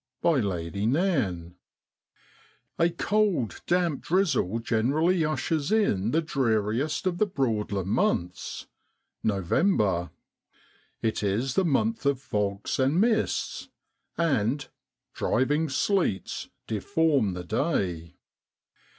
[0.23, 1.53] Lady Nairn.
[2.97, 8.65] COLD, damp drizzle generally ushers in the dreariest of the Broadland months
[9.21, 10.09] November.
[11.03, 13.69] It is the month of fogs and mists;
[14.17, 18.15] and * Driving sleets deform the day.'